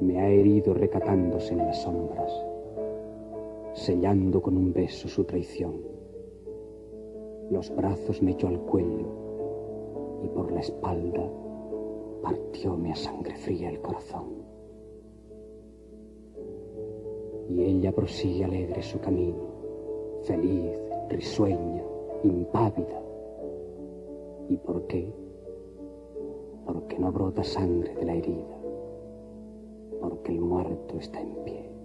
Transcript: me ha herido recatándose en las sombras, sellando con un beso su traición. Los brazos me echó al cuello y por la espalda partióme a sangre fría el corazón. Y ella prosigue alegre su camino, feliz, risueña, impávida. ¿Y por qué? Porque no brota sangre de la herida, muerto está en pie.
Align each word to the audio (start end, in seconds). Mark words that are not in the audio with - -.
me 0.00 0.20
ha 0.20 0.28
herido 0.28 0.74
recatándose 0.74 1.52
en 1.52 1.58
las 1.58 1.82
sombras, 1.82 2.32
sellando 3.74 4.40
con 4.40 4.56
un 4.56 4.72
beso 4.72 5.08
su 5.08 5.24
traición. 5.24 5.74
Los 7.50 7.74
brazos 7.74 8.22
me 8.22 8.32
echó 8.32 8.48
al 8.48 8.60
cuello 8.60 9.06
y 10.22 10.28
por 10.28 10.52
la 10.52 10.60
espalda 10.60 11.28
partióme 12.22 12.92
a 12.92 12.96
sangre 12.96 13.36
fría 13.36 13.70
el 13.70 13.80
corazón. 13.80 14.26
Y 17.48 17.62
ella 17.62 17.92
prosigue 17.92 18.44
alegre 18.44 18.82
su 18.82 19.00
camino, 19.00 19.38
feliz, 20.24 20.78
risueña, 21.08 21.82
impávida. 22.22 23.02
¿Y 24.50 24.56
por 24.58 24.86
qué? 24.86 25.10
Porque 26.66 26.98
no 26.98 27.10
brota 27.10 27.42
sangre 27.42 27.94
de 27.94 28.04
la 28.04 28.14
herida, 28.14 28.57
muerto 30.58 30.98
está 30.98 31.20
en 31.20 31.34
pie. 31.44 31.77